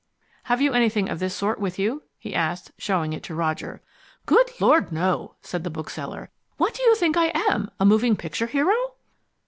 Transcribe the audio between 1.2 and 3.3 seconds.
sort with you?" he said, showing it